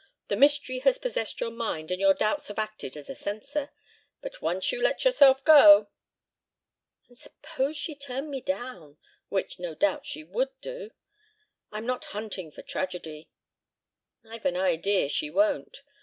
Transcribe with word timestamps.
The 0.29 0.35
mystery 0.35 0.79
has 0.79 0.97
possessed 0.97 1.39
your 1.39 1.51
mind 1.51 1.91
and 1.91 2.01
your 2.01 2.15
doubts 2.15 2.47
have 2.47 2.57
acted 2.57 2.97
as 2.97 3.07
a 3.07 3.13
censor. 3.13 3.69
But 4.19 4.41
once 4.41 4.73
let 4.73 5.05
yourself 5.05 5.43
go..." 5.43 5.89
"And 7.07 7.15
suppose 7.15 7.77
she 7.77 7.93
turned 7.93 8.31
me 8.31 8.41
down 8.41 8.97
which, 9.29 9.59
no 9.59 9.75
doubt, 9.75 10.07
she 10.07 10.23
would 10.23 10.59
do. 10.59 10.89
I'm 11.71 11.85
not 11.85 12.05
hunting 12.17 12.49
for 12.49 12.63
tragedy." 12.63 13.29
"I've 14.27 14.45
an 14.47 14.57
idea 14.57 15.07
she 15.07 15.29
won't. 15.29 15.83